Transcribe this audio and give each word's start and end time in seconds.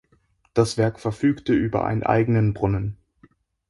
Das 0.55 0.77
Werk 0.77 0.99
verfügte 0.99 1.53
über 1.53 1.85
einen 1.85 2.01
eigenen 2.01 2.55
Brunnen. 2.55 2.97